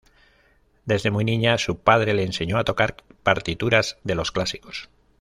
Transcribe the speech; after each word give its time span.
Desde 0.83 1.11
muy 1.11 1.23
niña, 1.23 1.59
su 1.59 1.77
padre 1.77 2.15
le 2.15 2.23
enseñó 2.23 2.57
a 2.57 2.63
tocar 2.63 2.97
partituras 3.23 3.99
de 4.03 4.15
los 4.15 4.31
clásicos. 4.31 4.89